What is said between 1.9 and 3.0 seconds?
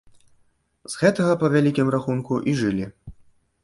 рахунку, і жылі.